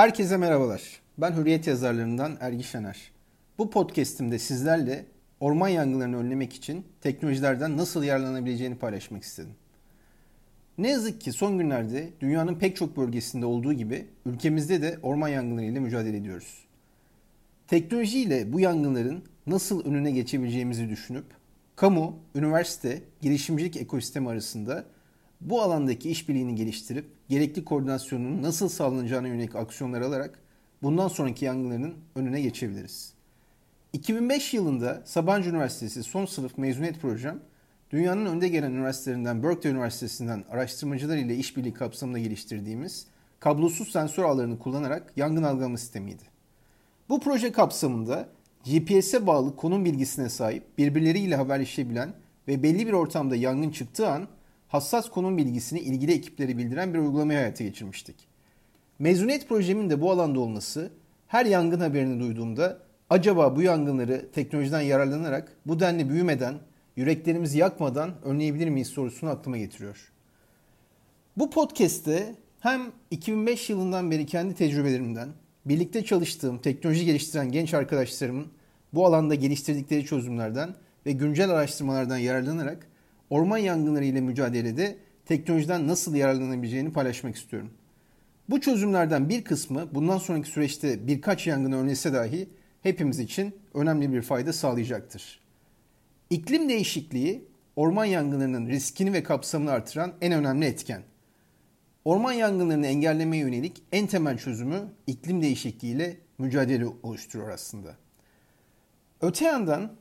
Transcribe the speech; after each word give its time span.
Herkese 0.00 0.36
merhabalar. 0.36 0.82
Ben 1.18 1.36
Hürriyet 1.36 1.66
yazarlarından 1.66 2.36
Ergi 2.40 2.64
Şener. 2.64 3.10
Bu 3.58 3.70
podcast'imde 3.70 4.38
sizlerle 4.38 5.06
orman 5.40 5.68
yangınlarını 5.68 6.16
önlemek 6.16 6.52
için 6.52 6.86
teknolojilerden 7.00 7.76
nasıl 7.76 8.02
yararlanabileceğini 8.02 8.78
paylaşmak 8.78 9.22
istedim. 9.22 9.54
Ne 10.78 10.90
yazık 10.90 11.20
ki 11.20 11.32
son 11.32 11.58
günlerde 11.58 12.10
dünyanın 12.20 12.54
pek 12.54 12.76
çok 12.76 12.96
bölgesinde 12.96 13.46
olduğu 13.46 13.72
gibi 13.72 14.06
ülkemizde 14.26 14.82
de 14.82 14.98
orman 15.02 15.28
yangınlarıyla 15.28 15.80
mücadele 15.80 16.16
ediyoruz. 16.16 16.64
Teknolojiyle 17.68 18.52
bu 18.52 18.60
yangınların 18.60 19.24
nasıl 19.46 19.84
önüne 19.84 20.10
geçebileceğimizi 20.10 20.88
düşünüp 20.88 21.26
kamu, 21.76 22.18
üniversite, 22.34 23.02
girişimcilik 23.20 23.76
ekosistemi 23.76 24.28
arasında 24.28 24.84
bu 25.40 25.62
alandaki 25.62 26.10
işbirliğini 26.10 26.54
geliştirip 26.54 27.06
gerekli 27.28 27.64
koordinasyonun 27.64 28.42
nasıl 28.42 28.68
sağlanacağına 28.68 29.28
yönelik 29.28 29.56
aksiyonlar 29.56 30.00
alarak 30.00 30.38
bundan 30.82 31.08
sonraki 31.08 31.44
yangınların 31.44 31.94
önüne 32.14 32.40
geçebiliriz. 32.40 33.14
2005 33.92 34.54
yılında 34.54 35.02
Sabancı 35.04 35.50
Üniversitesi 35.50 36.02
son 36.02 36.26
sınıf 36.26 36.58
mezuniyet 36.58 37.00
projem, 37.00 37.40
dünyanın 37.90 38.26
önde 38.26 38.48
gelen 38.48 38.72
üniversitelerinden 38.72 39.42
Berkeley 39.42 39.72
Üniversitesi'nden 39.72 40.44
araştırmacılar 40.50 41.16
ile 41.16 41.36
işbirliği 41.36 41.74
kapsamında 41.74 42.18
geliştirdiğimiz 42.18 43.06
kablosuz 43.40 43.92
sensör 43.92 44.24
ağlarını 44.24 44.58
kullanarak 44.58 45.12
yangın 45.16 45.42
algılama 45.42 45.78
sistemiydi. 45.78 46.22
Bu 47.08 47.20
proje 47.20 47.52
kapsamında 47.52 48.28
GPS'e 48.64 49.26
bağlı 49.26 49.56
konum 49.56 49.84
bilgisine 49.84 50.28
sahip 50.28 50.78
birbirleriyle 50.78 51.36
haberleşebilen 51.36 52.12
ve 52.48 52.62
belli 52.62 52.86
bir 52.86 52.92
ortamda 52.92 53.36
yangın 53.36 53.70
çıktığı 53.70 54.08
an 54.08 54.28
hassas 54.70 55.10
konum 55.10 55.36
bilgisini 55.36 55.80
ilgili 55.80 56.12
ekiplere 56.12 56.58
bildiren 56.58 56.94
bir 56.94 56.98
uygulamayı 56.98 57.38
hayata 57.38 57.64
geçirmiştik. 57.64 58.16
Mezuniyet 58.98 59.48
projemin 59.48 59.90
de 59.90 60.00
bu 60.00 60.10
alanda 60.10 60.40
olması 60.40 60.90
her 61.26 61.46
yangın 61.46 61.80
haberini 61.80 62.20
duyduğumda 62.20 62.78
acaba 63.10 63.56
bu 63.56 63.62
yangınları 63.62 64.30
teknolojiden 64.32 64.80
yararlanarak 64.80 65.56
bu 65.66 65.80
denli 65.80 66.08
büyümeden, 66.08 66.54
yüreklerimizi 66.96 67.58
yakmadan 67.58 68.14
önleyebilir 68.24 68.68
miyiz 68.68 68.88
sorusunu 68.88 69.30
aklıma 69.30 69.58
getiriyor. 69.58 70.12
Bu 71.36 71.50
podcast'te 71.50 72.34
hem 72.60 72.92
2005 73.10 73.70
yılından 73.70 74.10
beri 74.10 74.26
kendi 74.26 74.54
tecrübelerimden, 74.54 75.28
birlikte 75.66 76.04
çalıştığım 76.04 76.58
teknoloji 76.58 77.04
geliştiren 77.04 77.52
genç 77.52 77.74
arkadaşlarımın 77.74 78.46
bu 78.94 79.06
alanda 79.06 79.34
geliştirdikleri 79.34 80.04
çözümlerden 80.04 80.74
ve 81.06 81.12
güncel 81.12 81.50
araştırmalardan 81.50 82.18
yararlanarak 82.18 82.89
orman 83.30 83.58
yangınları 83.58 84.04
ile 84.04 84.20
mücadelede 84.20 84.98
teknolojiden 85.24 85.88
nasıl 85.88 86.14
yararlanabileceğini 86.14 86.92
paylaşmak 86.92 87.36
istiyorum. 87.36 87.70
Bu 88.48 88.60
çözümlerden 88.60 89.28
bir 89.28 89.44
kısmı 89.44 89.94
bundan 89.94 90.18
sonraki 90.18 90.48
süreçte 90.48 91.06
birkaç 91.06 91.46
yangını 91.46 91.76
önlese 91.76 92.12
dahi 92.12 92.48
hepimiz 92.82 93.18
için 93.18 93.54
önemli 93.74 94.12
bir 94.12 94.22
fayda 94.22 94.52
sağlayacaktır. 94.52 95.40
İklim 96.30 96.68
değişikliği 96.68 97.44
orman 97.76 98.04
yangınlarının 98.04 98.68
riskini 98.68 99.12
ve 99.12 99.22
kapsamını 99.22 99.70
artıran 99.70 100.12
en 100.20 100.32
önemli 100.32 100.66
etken. 100.66 101.02
Orman 102.04 102.32
yangınlarını 102.32 102.86
engellemeye 102.86 103.42
yönelik 103.42 103.82
en 103.92 104.06
temel 104.06 104.38
çözümü 104.38 104.82
iklim 105.06 105.42
değişikliği 105.42 105.94
ile 105.94 106.16
mücadele 106.38 106.86
oluşturuyor 107.02 107.50
aslında. 107.50 107.96
Öte 109.20 109.44
yandan 109.44 109.92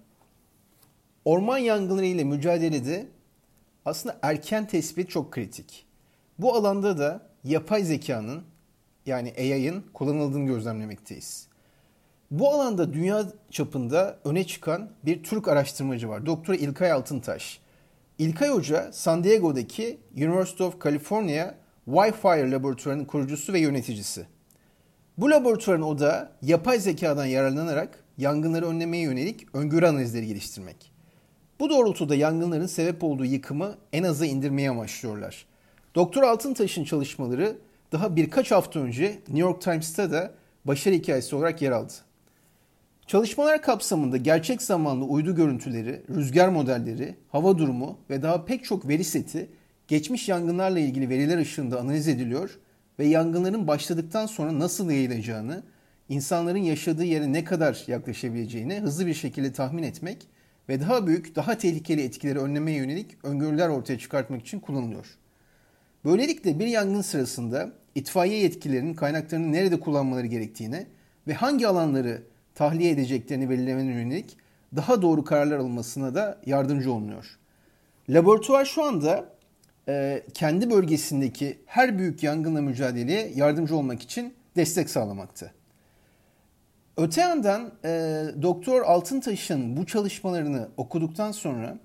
orman 1.26 1.58
yangınları 1.58 2.06
ile 2.06 2.24
mücadelede 2.24 3.08
aslında 3.86 4.20
erken 4.22 4.68
tespit 4.68 5.10
çok 5.10 5.32
kritik. 5.32 5.86
Bu 6.40 6.56
alanda 6.56 6.98
da 6.98 7.22
yapay 7.44 7.84
zekanın 7.84 8.44
yani 9.06 9.34
AI'ın 9.38 9.86
kullanıldığını 9.94 10.46
gözlemlemekteyiz. 10.46 11.48
Bu 12.32 12.50
alanda 12.50 12.94
dünya 12.94 13.26
çapında 13.52 14.20
öne 14.26 14.48
çıkan 14.48 14.90
bir 15.06 15.24
Türk 15.24 15.48
araştırmacı 15.48 16.10
var. 16.10 16.26
Doktor 16.26 16.54
İlkay 16.54 16.92
Altıntaş. 16.92 17.60
İlkay 18.18 18.50
Hoca 18.50 18.90
San 18.94 19.24
Diego'daki 19.24 20.00
University 20.18 20.64
of 20.64 20.82
California 20.84 21.56
Wi-Fi 21.88 22.52
laboratuvarının 22.52 23.06
kurucusu 23.06 23.54
ve 23.54 23.60
yöneticisi. 23.60 24.26
Bu 25.18 25.32
laboratuvarın 25.32 25.82
odağı 25.82 26.32
yapay 26.42 26.80
zekadan 26.80 27.26
yararlanarak 27.26 28.04
yangınları 28.18 28.68
önlemeye 28.68 29.04
yönelik 29.04 29.56
öngörü 29.56 29.86
analizleri 29.86 30.28
geliştirmek. 30.28 30.92
Bu 31.60 31.70
doğrultuda 31.70 32.16
yangınların 32.16 32.68
sebep 32.68 33.04
olduğu 33.04 33.26
yıkımı 33.26 33.76
en 33.94 34.04
aza 34.04 34.26
indirmeye 34.26 34.70
amaçlıyorlar. 34.70 35.46
Doktor 35.96 36.24
Altıntaş'ın 36.24 36.84
çalışmaları 36.84 37.58
daha 37.92 38.16
birkaç 38.16 38.52
hafta 38.52 38.80
önce 38.80 39.06
New 39.06 39.40
York 39.40 39.62
Times'ta 39.62 40.12
da 40.12 40.32
başarı 40.66 40.96
hikayesi 40.96 41.36
olarak 41.36 41.62
yer 41.62 41.72
aldı. 41.72 41.94
Çalışmalar 43.08 43.62
kapsamında 43.62 44.18
gerçek 44.18 44.62
zamanlı 44.62 45.06
uydu 45.06 45.36
görüntüleri, 45.36 46.02
rüzgar 46.10 46.50
modelleri, 46.50 47.16
hava 47.30 47.58
durumu 47.58 47.98
ve 48.10 48.22
daha 48.22 48.46
pek 48.46 48.64
çok 48.64 48.88
veri 48.88 49.04
seti 49.04 49.50
geçmiş 49.88 50.30
yangınlarla 50.30 50.80
ilgili 50.80 51.10
veriler 51.10 51.38
ışığında 51.38 51.80
analiz 51.80 52.08
ediliyor 52.08 52.60
ve 53.00 53.06
yangınların 53.06 53.68
başladıktan 53.68 54.26
sonra 54.26 54.60
nasıl 54.60 54.92
yayılacağını, 54.92 55.64
insanların 56.10 56.58
yaşadığı 56.58 57.06
yere 57.06 57.34
ne 57.34 57.44
kadar 57.44 57.84
yaklaşabileceğini 57.88 58.80
hızlı 58.80 59.08
bir 59.08 59.14
şekilde 59.14 59.54
tahmin 59.54 59.84
etmek 59.84 60.28
ve 60.70 60.82
daha 60.82 61.08
büyük, 61.08 61.36
daha 61.36 61.58
tehlikeli 61.58 62.02
etkileri 62.02 62.40
önlemeye 62.40 62.78
yönelik 62.78 63.18
öngörüler 63.24 63.70
ortaya 63.70 64.00
çıkartmak 64.00 64.42
için 64.42 64.60
kullanılıyor. 64.60 65.06
Böylelikle 66.06 66.60
bir 66.60 66.68
yangın 66.68 67.02
sırasında 67.02 67.72
itfaiye 67.96 68.40
yetkililerinin 68.40 68.94
kaynaklarını 68.94 69.52
nerede 69.52 69.80
kullanmaları 69.80 70.28
gerektiğine 70.28 70.88
ve 71.28 71.34
hangi 71.34 71.68
alanları 71.68 72.24
tahliye 72.56 72.92
edeceklerini 72.92 73.50
belirlemene 73.50 73.94
yönelik 73.94 74.38
daha 74.76 75.02
doğru 75.02 75.24
kararlar 75.24 75.58
alınmasına 75.58 76.16
da 76.16 76.42
yardımcı 76.46 76.92
olunuyor. 76.92 77.40
Laboratuvar 78.10 78.66
şu 78.66 78.84
anda 78.84 79.30
e, 79.88 80.24
kendi 80.34 80.72
bölgesindeki 80.72 81.58
her 81.66 81.98
büyük 82.00 82.24
yangınla 82.24 82.62
mücadeleye 82.62 83.32
yardımcı 83.36 83.76
olmak 83.76 84.02
için 84.02 84.34
destek 84.56 84.90
sağlamakta. 84.90 85.52
Öte 87.00 87.22
yandan 87.22 87.72
e, 87.86 87.90
Doktor 88.42 88.82
Altıntaş'ın 88.82 89.78
bu 89.78 89.86
çalışmalarını 89.86 90.68
okuduktan 90.78 91.32
sonra 91.32 91.78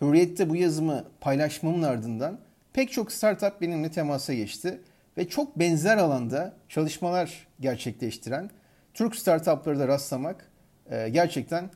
Hürriyet'te 0.00 0.50
bu 0.50 0.56
yazımı 0.56 1.04
paylaşmamın 1.20 1.82
ardından 1.82 2.38
pek 2.72 2.92
çok 2.92 3.12
startup 3.12 3.60
benimle 3.60 3.90
temasa 3.90 4.34
geçti 4.34 4.80
ve 5.18 5.28
çok 5.28 5.58
benzer 5.58 5.96
alanda 5.96 6.52
çalışmalar 6.68 7.46
gerçekleştiren 7.60 8.50
Türk 8.94 9.16
startupları 9.16 9.78
da 9.78 9.88
rastlamak 9.88 10.50
e, 10.90 11.08
gerçekten 11.08 11.70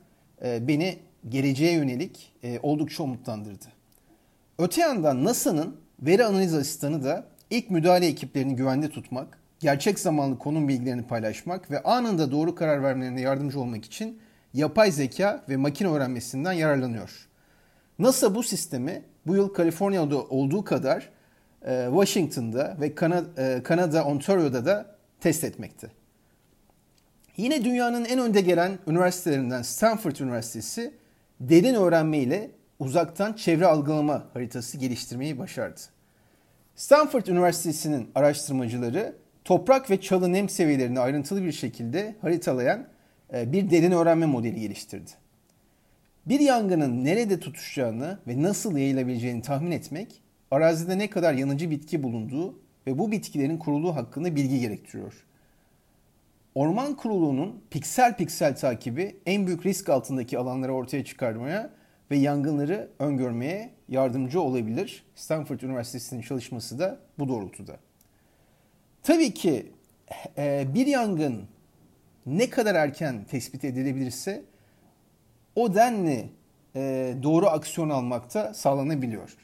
e, 0.45 0.67
beni 0.67 0.97
geleceğe 1.29 1.73
yönelik 1.73 2.33
e, 2.43 2.59
oldukça 2.63 3.03
umutlandırdı. 3.03 3.65
Öte 4.59 4.81
yandan 4.81 5.23
NASA'nın 5.23 5.75
veri 6.01 6.25
analiz 6.25 6.53
asistanı 6.53 7.03
da 7.03 7.25
ilk 7.49 7.69
müdahale 7.69 8.07
ekiplerini 8.07 8.55
güvende 8.55 8.89
tutmak, 8.89 9.42
gerçek 9.63 9.99
zamanlı 9.99 10.39
konum 10.39 10.67
bilgilerini 10.67 11.03
paylaşmak 11.07 11.71
ve 11.71 11.83
anında 11.83 12.31
doğru 12.31 12.55
karar 12.55 12.83
vermelerine 12.83 13.21
yardımcı 13.21 13.59
olmak 13.59 13.85
için 13.85 14.19
yapay 14.53 14.91
zeka 14.91 15.43
ve 15.49 15.57
makine 15.57 15.87
öğrenmesinden 15.87 16.51
yararlanıyor. 16.51 17.27
NASA 17.99 18.35
bu 18.35 18.43
sistemi 18.43 19.03
bu 19.27 19.35
yıl 19.35 19.53
Kaliforniya'da 19.53 20.21
olduğu 20.21 20.63
kadar 20.63 21.09
e, 21.65 21.87
Washington'da 21.89 22.77
ve 22.79 22.85
e, 22.85 23.63
Kanada, 23.63 24.05
Ontario'da 24.05 24.65
da 24.65 24.95
test 25.19 25.43
etmekte. 25.43 25.87
Yine 27.37 27.65
dünyanın 27.65 28.05
en 28.05 28.19
önde 28.19 28.41
gelen 28.41 28.79
üniversitelerinden 28.87 29.61
Stanford 29.61 30.15
Üniversitesi 30.15 30.93
derin 31.39 31.75
öğrenme 31.75 32.17
ile 32.17 32.51
uzaktan 32.79 33.33
çevre 33.33 33.65
algılama 33.65 34.23
haritası 34.33 34.77
geliştirmeyi 34.77 35.39
başardı. 35.39 35.79
Stanford 36.75 37.25
Üniversitesi'nin 37.25 38.09
araştırmacıları 38.15 39.22
toprak 39.45 39.89
ve 39.89 40.01
çalı 40.01 40.33
nem 40.33 40.49
seviyelerini 40.49 40.99
ayrıntılı 40.99 41.43
bir 41.43 41.51
şekilde 41.51 42.15
haritalayan 42.21 42.87
e, 43.33 43.51
bir 43.51 43.69
derin 43.69 43.91
öğrenme 43.91 44.25
modeli 44.25 44.59
geliştirdi. 44.59 45.11
Bir 46.25 46.39
yangının 46.39 47.05
nerede 47.05 47.39
tutuşacağını 47.39 48.19
ve 48.27 48.41
nasıl 48.41 48.77
yayılabileceğini 48.77 49.41
tahmin 49.41 49.71
etmek, 49.71 50.21
arazide 50.51 50.97
ne 50.97 51.09
kadar 51.09 51.33
yanıcı 51.33 51.71
bitki 51.71 52.03
bulunduğu 52.03 52.59
ve 52.87 52.99
bu 52.99 53.11
bitkilerin 53.11 53.57
kuruluğu 53.57 53.95
hakkında 53.95 54.35
bilgi 54.35 54.59
gerektiriyor. 54.59 55.13
Orman 56.55 56.95
kuruluğunun 56.95 57.61
piksel 57.69 58.17
piksel 58.17 58.55
takibi 58.55 59.15
en 59.25 59.47
büyük 59.47 59.65
risk 59.65 59.89
altındaki 59.89 60.37
alanları 60.37 60.73
ortaya 60.73 61.05
çıkarmaya 61.05 61.69
ve 62.11 62.17
yangınları 62.17 62.89
öngörmeye 62.99 63.69
yardımcı 63.89 64.41
olabilir. 64.41 65.05
Stanford 65.15 65.59
Üniversitesi'nin 65.59 66.21
çalışması 66.21 66.79
da 66.79 66.99
bu 67.19 67.29
doğrultuda. 67.29 67.77
Tabii 69.03 69.33
ki 69.33 69.71
e, 70.37 70.67
bir 70.73 70.87
yangın 70.87 71.47
ne 72.25 72.49
kadar 72.49 72.75
erken 72.75 73.23
tespit 73.23 73.63
edilebilirse 73.63 74.43
o 75.55 75.75
denli 75.75 76.29
e, 76.75 77.13
doğru 77.23 77.47
aksiyon 77.47 77.89
almakta 77.89 78.53
sağlanabiliyor. 78.53 79.37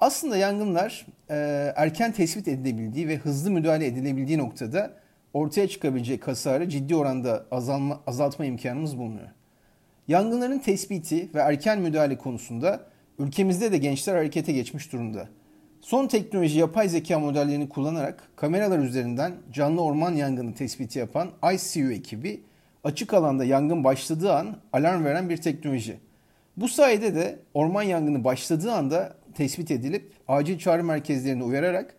Aslında 0.00 0.36
yangınlar 0.36 1.06
e, 1.30 1.36
erken 1.76 2.12
tespit 2.12 2.48
edilebildiği 2.48 3.08
ve 3.08 3.16
hızlı 3.16 3.50
müdahale 3.50 3.86
edilebildiği 3.86 4.38
noktada 4.38 4.94
ortaya 5.34 5.68
çıkabilecek 5.68 6.28
hasarı 6.28 6.68
ciddi 6.68 6.96
oranda 6.96 7.46
azalma, 7.50 8.00
azaltma 8.06 8.44
imkanımız 8.44 8.98
bulunuyor. 8.98 9.28
Yangınların 10.08 10.58
tespiti 10.58 11.34
ve 11.34 11.38
erken 11.38 11.80
müdahale 11.80 12.18
konusunda 12.18 12.80
ülkemizde 13.18 13.72
de 13.72 13.78
gençler 13.78 14.14
harekete 14.14 14.52
geçmiş 14.52 14.92
durumda. 14.92 15.28
Son 15.82 16.06
teknoloji 16.06 16.58
yapay 16.58 16.88
zeka 16.88 17.18
modellerini 17.18 17.68
kullanarak 17.68 18.28
kameralar 18.36 18.78
üzerinden 18.78 19.32
canlı 19.52 19.82
orman 19.82 20.12
yangını 20.12 20.54
tespiti 20.54 20.98
yapan 20.98 21.30
ICU 21.54 21.92
ekibi 21.92 22.42
açık 22.84 23.14
alanda 23.14 23.44
yangın 23.44 23.84
başladığı 23.84 24.32
an 24.32 24.56
alarm 24.72 25.04
veren 25.04 25.28
bir 25.28 25.36
teknoloji. 25.36 25.96
Bu 26.56 26.68
sayede 26.68 27.14
de 27.14 27.38
orman 27.54 27.82
yangını 27.82 28.24
başladığı 28.24 28.72
anda 28.72 29.16
tespit 29.34 29.70
edilip 29.70 30.12
acil 30.28 30.58
çağrı 30.58 30.84
merkezlerine 30.84 31.44
uyararak 31.44 31.94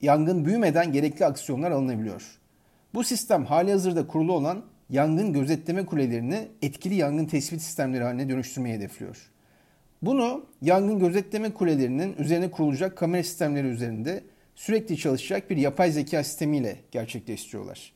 yangın 0.00 0.44
büyümeden 0.44 0.92
gerekli 0.92 1.26
aksiyonlar 1.26 1.70
alınabiliyor. 1.70 2.38
Bu 2.94 3.04
sistem 3.04 3.44
hali 3.44 3.70
hazırda 3.70 4.06
kurulu 4.06 4.32
olan 4.32 4.62
yangın 4.90 5.32
gözetleme 5.32 5.86
kulelerini 5.86 6.48
etkili 6.62 6.94
yangın 6.94 7.26
tespit 7.26 7.62
sistemleri 7.62 8.04
haline 8.04 8.28
dönüştürmeyi 8.28 8.76
hedefliyor. 8.76 9.33
Bunu 10.06 10.44
yangın 10.62 10.98
gözetleme 10.98 11.52
kulelerinin 11.52 12.16
üzerine 12.18 12.50
kurulacak 12.50 12.96
kamera 12.96 13.22
sistemleri 13.22 13.66
üzerinde 13.66 14.24
sürekli 14.54 14.96
çalışacak 14.96 15.50
bir 15.50 15.56
yapay 15.56 15.92
zeka 15.92 16.24
sistemiyle 16.24 16.76
gerçekleştiriyorlar. 16.90 17.92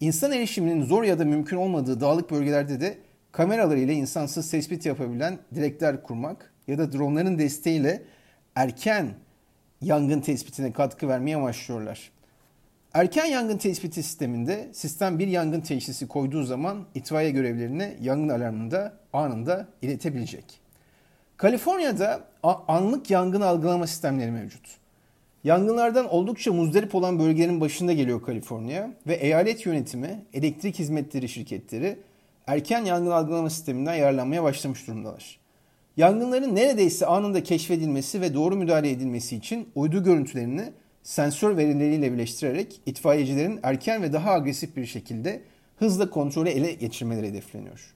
İnsan 0.00 0.32
erişiminin 0.32 0.84
zor 0.84 1.02
ya 1.02 1.18
da 1.18 1.24
mümkün 1.24 1.56
olmadığı 1.56 2.00
dağlık 2.00 2.30
bölgelerde 2.30 2.80
de 2.80 2.98
kameralar 3.32 3.76
ile 3.76 3.94
insansız 3.94 4.50
tespit 4.50 4.86
yapabilen 4.86 5.38
direkler 5.54 6.02
kurmak 6.02 6.52
ya 6.66 6.78
da 6.78 6.92
dronların 6.92 7.38
desteğiyle 7.38 8.02
erken 8.54 9.14
yangın 9.82 10.20
tespitine 10.20 10.72
katkı 10.72 11.08
vermeye 11.08 11.36
amaçlıyorlar. 11.36 12.10
Erken 12.94 13.26
yangın 13.26 13.58
tespiti 13.58 14.02
sisteminde 14.02 14.68
sistem 14.72 15.18
bir 15.18 15.28
yangın 15.28 15.60
teşhisi 15.60 16.08
koyduğu 16.08 16.42
zaman 16.42 16.84
itfaiye 16.94 17.30
görevlerini 17.30 17.96
yangın 18.00 18.28
alarmını 18.28 18.70
da 18.70 18.98
anında 19.12 19.68
iletebilecek. 19.82 20.65
Kaliforniya'da 21.36 22.24
anlık 22.68 23.10
yangın 23.10 23.40
algılama 23.40 23.86
sistemleri 23.86 24.30
mevcut. 24.30 24.66
Yangınlardan 25.44 26.08
oldukça 26.08 26.52
muzdarip 26.52 26.94
olan 26.94 27.18
bölgelerin 27.18 27.60
başında 27.60 27.92
geliyor 27.92 28.22
Kaliforniya 28.22 28.90
ve 29.06 29.14
eyalet 29.14 29.66
yönetimi, 29.66 30.24
elektrik 30.32 30.78
hizmetleri 30.78 31.28
şirketleri 31.28 31.98
erken 32.46 32.84
yangın 32.84 33.10
algılama 33.10 33.50
sisteminden 33.50 33.94
yararlanmaya 33.94 34.42
başlamış 34.42 34.86
durumdalar. 34.86 35.38
Yangınların 35.96 36.56
neredeyse 36.56 37.06
anında 37.06 37.42
keşfedilmesi 37.42 38.20
ve 38.20 38.34
doğru 38.34 38.56
müdahale 38.56 38.90
edilmesi 38.90 39.36
için 39.36 39.68
uydu 39.74 40.04
görüntülerini 40.04 40.72
sensör 41.02 41.56
verileriyle 41.56 42.12
birleştirerek 42.12 42.80
itfaiyecilerin 42.86 43.60
erken 43.62 44.02
ve 44.02 44.12
daha 44.12 44.30
agresif 44.30 44.76
bir 44.76 44.86
şekilde 44.86 45.42
hızla 45.78 46.10
kontrolü 46.10 46.48
ele 46.48 46.72
geçirmeleri 46.72 47.28
hedefleniyor. 47.28 47.95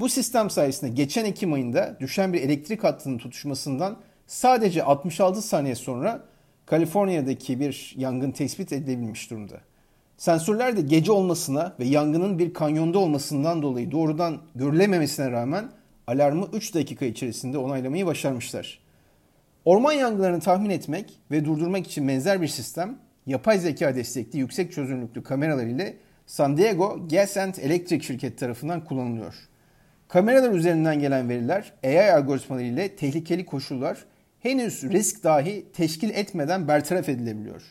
Bu 0.00 0.08
sistem 0.08 0.50
sayesinde 0.50 0.90
geçen 0.90 1.24
Ekim 1.24 1.52
ayında 1.52 1.96
düşen 2.00 2.32
bir 2.32 2.42
elektrik 2.42 2.84
hattının 2.84 3.18
tutuşmasından 3.18 3.96
sadece 4.26 4.82
66 4.82 5.42
saniye 5.42 5.74
sonra 5.74 6.24
Kaliforniya'daki 6.66 7.60
bir 7.60 7.94
yangın 7.96 8.30
tespit 8.30 8.72
edilebilmiş 8.72 9.30
durumda. 9.30 9.60
Sensörler 10.16 10.76
de 10.76 10.80
gece 10.80 11.12
olmasına 11.12 11.74
ve 11.80 11.84
yangının 11.84 12.38
bir 12.38 12.54
kanyonda 12.54 12.98
olmasından 12.98 13.62
dolayı 13.62 13.90
doğrudan 13.90 14.38
görülememesine 14.54 15.30
rağmen 15.30 15.70
alarmı 16.06 16.48
3 16.52 16.74
dakika 16.74 17.04
içerisinde 17.04 17.58
onaylamayı 17.58 18.06
başarmışlar. 18.06 18.78
Orman 19.64 19.92
yangınlarını 19.92 20.40
tahmin 20.40 20.70
etmek 20.70 21.20
ve 21.30 21.44
durdurmak 21.44 21.86
için 21.86 22.08
benzer 22.08 22.42
bir 22.42 22.48
sistem 22.48 22.98
yapay 23.26 23.58
zeka 23.58 23.96
destekli 23.96 24.38
yüksek 24.38 24.72
çözünürlüklü 24.72 25.22
kameralar 25.22 25.66
ile 25.66 25.96
San 26.26 26.56
Diego 26.56 27.08
Gas 27.10 27.36
and 27.36 27.54
Electric 27.54 28.06
şirketi 28.06 28.36
tarafından 28.36 28.84
kullanılıyor. 28.84 29.34
Kameralar 30.08 30.50
üzerinden 30.50 31.00
gelen 31.00 31.28
veriler 31.28 31.72
AI 31.84 32.12
algoritmaları 32.12 32.64
ile 32.64 32.96
tehlikeli 32.96 33.46
koşullar 33.46 34.04
henüz 34.40 34.82
risk 34.82 35.24
dahi 35.24 35.66
teşkil 35.72 36.10
etmeden 36.10 36.68
bertaraf 36.68 37.08
edilebiliyor. 37.08 37.62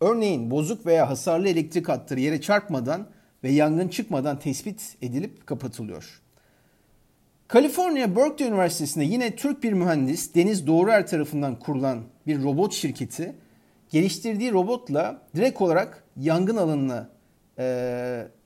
Örneğin 0.00 0.50
bozuk 0.50 0.86
veya 0.86 1.10
hasarlı 1.10 1.48
elektrik 1.48 1.88
hatları 1.88 2.20
yere 2.20 2.40
çarpmadan 2.40 3.06
ve 3.44 3.50
yangın 3.50 3.88
çıkmadan 3.88 4.38
tespit 4.38 4.96
edilip 5.02 5.46
kapatılıyor. 5.46 6.20
Kaliforniya 7.48 8.16
Berkeley 8.16 8.50
Üniversitesi'nde 8.50 9.04
yine 9.04 9.36
Türk 9.36 9.62
bir 9.62 9.72
mühendis 9.72 10.34
Deniz 10.34 10.66
Doğruer 10.66 11.06
tarafından 11.06 11.58
kurulan 11.58 12.02
bir 12.26 12.42
robot 12.42 12.72
şirketi 12.72 13.34
geliştirdiği 13.90 14.52
robotla 14.52 15.22
direkt 15.36 15.60
olarak 15.60 16.04
yangın 16.16 16.56
alanına 16.56 17.08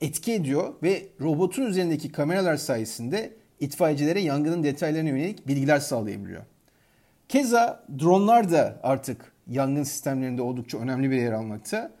etki 0.01 0.33
ediyor 0.33 0.73
ve 0.83 1.05
robotun 1.21 1.65
üzerindeki 1.65 2.11
kameralar 2.11 2.57
sayesinde 2.57 3.33
itfaiyecilere 3.59 4.19
yangının 4.21 4.63
detaylarına 4.63 5.09
yönelik 5.09 5.47
bilgiler 5.47 5.79
sağlayabiliyor. 5.79 6.41
Keza 7.29 7.83
dronlar 7.99 8.51
da 8.51 8.79
artık 8.83 9.31
yangın 9.47 9.83
sistemlerinde 9.83 10.41
oldukça 10.41 10.77
önemli 10.77 11.11
bir 11.11 11.15
yer 11.15 11.31
almakta. 11.31 11.91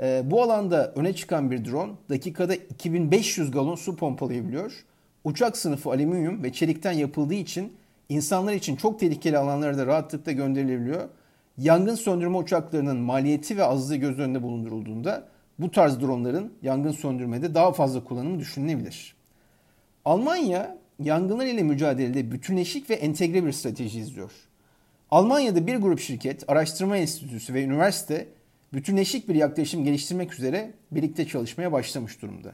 E, 0.00 0.22
bu 0.24 0.42
alanda 0.42 0.92
öne 0.96 1.14
çıkan 1.14 1.50
bir 1.50 1.64
drone 1.64 1.92
dakikada 2.10 2.54
2500 2.54 3.50
galon 3.50 3.74
su 3.74 3.96
pompalayabiliyor 3.96 4.84
uçak 5.24 5.56
sınıfı 5.56 5.90
alüminyum 5.90 6.42
ve 6.42 6.52
çelikten 6.52 6.92
yapıldığı 6.92 7.34
için 7.34 7.72
insanlar 8.08 8.52
için 8.52 8.76
çok 8.76 9.00
tehlikeli 9.00 9.38
alanlara 9.38 9.78
da 9.78 9.86
rahatlıkla 9.86 10.32
gönderilebiliyor. 10.32 11.08
Yangın 11.58 11.94
söndürme 11.94 12.36
uçaklarının 12.36 12.96
maliyeti 12.96 13.56
ve 13.56 13.64
azlığı 13.64 13.96
göz 13.96 14.18
önünde 14.18 14.42
bulundurulduğunda 14.42 15.24
bu 15.58 15.70
tarz 15.70 16.00
dronların 16.00 16.52
yangın 16.62 16.92
söndürmede 16.92 17.54
daha 17.54 17.72
fazla 17.72 18.04
kullanımı 18.04 18.38
düşünülebilir. 18.38 19.16
Almanya 20.04 20.78
yangınlar 20.98 21.46
ile 21.46 21.62
mücadelede 21.62 22.32
bütünleşik 22.32 22.90
ve 22.90 22.94
entegre 22.94 23.46
bir 23.46 23.52
strateji 23.52 23.98
izliyor. 24.00 24.32
Almanya'da 25.10 25.66
bir 25.66 25.76
grup 25.76 26.00
şirket, 26.00 26.50
araştırma 26.50 26.96
enstitüsü 26.96 27.54
ve 27.54 27.62
üniversite 27.62 28.28
bütünleşik 28.72 29.28
bir 29.28 29.34
yaklaşım 29.34 29.84
geliştirmek 29.84 30.34
üzere 30.34 30.72
birlikte 30.90 31.26
çalışmaya 31.26 31.72
başlamış 31.72 32.22
durumda. 32.22 32.52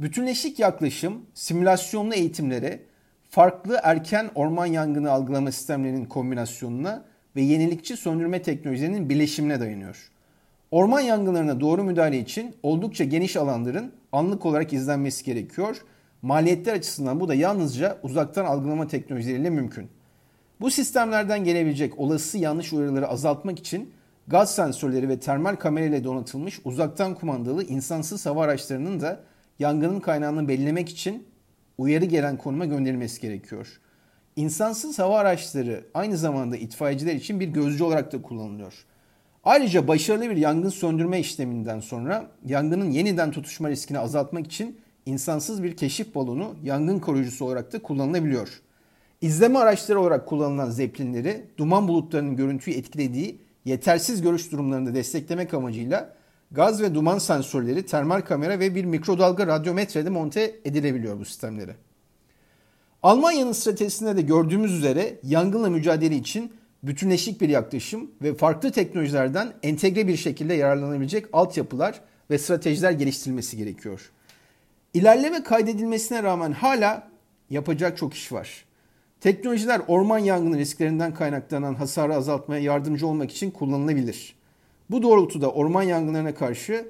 Bütünleşik 0.00 0.58
yaklaşım 0.58 1.26
simülasyonlu 1.34 2.14
eğitimlere, 2.14 2.80
farklı 3.30 3.80
erken 3.82 4.30
orman 4.34 4.66
yangını 4.66 5.10
algılama 5.10 5.52
sistemlerinin 5.52 6.04
kombinasyonuna 6.04 7.04
ve 7.36 7.42
yenilikçi 7.42 7.96
söndürme 7.96 8.42
teknolojilerinin 8.42 9.08
birleşimine 9.08 9.60
dayanıyor. 9.60 10.10
Orman 10.70 11.00
yangınlarına 11.00 11.60
doğru 11.60 11.84
müdahale 11.84 12.18
için 12.18 12.56
oldukça 12.62 13.04
geniş 13.04 13.36
alanların 13.36 13.92
anlık 14.12 14.46
olarak 14.46 14.72
izlenmesi 14.72 15.24
gerekiyor. 15.24 15.76
Maliyetler 16.22 16.74
açısından 16.74 17.20
bu 17.20 17.28
da 17.28 17.34
yalnızca 17.34 17.98
uzaktan 18.02 18.44
algılama 18.44 18.86
teknolojileriyle 18.86 19.50
mümkün. 19.50 19.88
Bu 20.60 20.70
sistemlerden 20.70 21.44
gelebilecek 21.44 21.98
olası 21.98 22.38
yanlış 22.38 22.72
uyarıları 22.72 23.08
azaltmak 23.08 23.58
için 23.58 23.92
gaz 24.26 24.54
sensörleri 24.54 25.08
ve 25.08 25.20
termal 25.20 25.56
kamera 25.56 25.84
ile 25.84 26.04
donatılmış 26.04 26.60
uzaktan 26.64 27.14
kumandalı 27.14 27.64
insansız 27.64 28.26
hava 28.26 28.44
araçlarının 28.44 29.00
da 29.00 29.20
yangının 29.58 30.00
kaynağını 30.00 30.48
belirlemek 30.48 30.88
için 30.88 31.26
uyarı 31.78 32.04
gelen 32.04 32.36
konuma 32.36 32.64
gönderilmesi 32.64 33.20
gerekiyor. 33.20 33.80
İnsansız 34.36 34.98
hava 34.98 35.18
araçları 35.18 35.84
aynı 35.94 36.16
zamanda 36.16 36.56
itfaiyeciler 36.56 37.14
için 37.14 37.40
bir 37.40 37.48
gözcü 37.48 37.84
olarak 37.84 38.12
da 38.12 38.22
kullanılıyor. 38.22 38.84
Ayrıca 39.48 39.88
başarılı 39.88 40.30
bir 40.30 40.36
yangın 40.36 40.68
söndürme 40.68 41.20
işleminden 41.20 41.80
sonra 41.80 42.30
yangının 42.46 42.90
yeniden 42.90 43.30
tutuşma 43.30 43.70
riskini 43.70 43.98
azaltmak 43.98 44.46
için 44.46 44.80
insansız 45.06 45.62
bir 45.62 45.76
keşif 45.76 46.14
balonu 46.14 46.54
yangın 46.62 46.98
koruyucusu 46.98 47.44
olarak 47.44 47.72
da 47.72 47.82
kullanılabiliyor. 47.82 48.48
İzleme 49.20 49.58
araçları 49.58 50.00
olarak 50.00 50.26
kullanılan 50.26 50.70
zeplinleri 50.70 51.44
duman 51.58 51.88
bulutlarının 51.88 52.36
görüntüyü 52.36 52.76
etkilediği 52.76 53.40
yetersiz 53.64 54.22
görüş 54.22 54.52
durumlarında 54.52 54.94
desteklemek 54.94 55.54
amacıyla 55.54 56.14
Gaz 56.50 56.82
ve 56.82 56.94
duman 56.94 57.18
sensörleri, 57.18 57.86
termal 57.86 58.20
kamera 58.20 58.60
ve 58.60 58.74
bir 58.74 58.84
mikrodalga 58.84 59.46
radyometrede 59.46 60.10
monte 60.10 60.56
edilebiliyor 60.64 61.20
bu 61.20 61.24
sistemlere. 61.24 61.76
Almanya'nın 63.02 63.52
stratejisinde 63.52 64.16
de 64.16 64.22
gördüğümüz 64.22 64.72
üzere 64.72 65.18
yangınla 65.22 65.70
mücadele 65.70 66.16
için 66.16 66.52
bütünleşik 66.82 67.40
bir 67.40 67.48
yaklaşım 67.48 68.10
ve 68.22 68.34
farklı 68.34 68.72
teknolojilerden 68.72 69.52
entegre 69.62 70.08
bir 70.08 70.16
şekilde 70.16 70.54
yararlanabilecek 70.54 71.26
altyapılar 71.32 72.00
ve 72.30 72.38
stratejiler 72.38 72.90
geliştirilmesi 72.90 73.56
gerekiyor. 73.56 74.10
İlerleme 74.94 75.42
kaydedilmesine 75.42 76.22
rağmen 76.22 76.52
hala 76.52 77.08
yapacak 77.50 77.98
çok 77.98 78.14
iş 78.14 78.32
var. 78.32 78.64
Teknolojiler 79.20 79.80
orman 79.88 80.18
yangını 80.18 80.58
risklerinden 80.58 81.14
kaynaklanan 81.14 81.74
hasarı 81.74 82.14
azaltmaya 82.14 82.62
yardımcı 82.62 83.06
olmak 83.06 83.30
için 83.30 83.50
kullanılabilir. 83.50 84.34
Bu 84.90 85.02
doğrultuda 85.02 85.50
orman 85.50 85.82
yangınlarına 85.82 86.34
karşı 86.34 86.88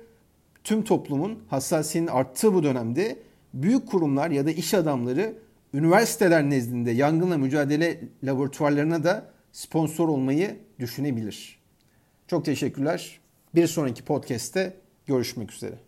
tüm 0.65 0.85
toplumun 0.85 1.39
hassasiyetinin 1.49 2.13
arttığı 2.13 2.55
bu 2.55 2.63
dönemde 2.63 3.19
büyük 3.55 3.89
kurumlar 3.89 4.31
ya 4.31 4.47
da 4.47 4.51
iş 4.51 4.75
adamları 4.75 5.35
üniversiteler 5.75 6.51
nezdinde 6.51 6.91
yangınla 6.91 7.39
mücadele 7.39 8.01
laboratuvarlarına 8.25 9.05
da 9.05 9.38
sponsor 9.53 10.09
olmayı 10.09 10.59
düşünebilir. 10.79 11.59
Çok 12.27 12.45
teşekkürler. 12.45 13.21
Bir 13.55 13.67
sonraki 13.67 14.05
podcast'te 14.05 14.77
görüşmek 15.07 15.53
üzere. 15.53 15.88